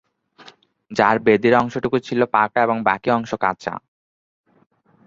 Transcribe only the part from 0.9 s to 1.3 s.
যার